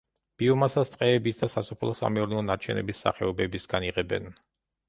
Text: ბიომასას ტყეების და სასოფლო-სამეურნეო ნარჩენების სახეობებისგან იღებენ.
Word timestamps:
ბიომასას 0.43 0.89
ტყეების 0.93 1.37
და 1.41 1.49
სასოფლო-სამეურნეო 1.57 2.41
ნარჩენების 2.49 3.05
სახეობებისგან 3.07 3.87
იღებენ. 3.93 4.31